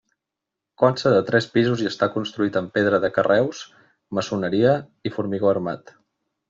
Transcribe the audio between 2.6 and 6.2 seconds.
amb pedra de carreus, maçoneria i formigó armat.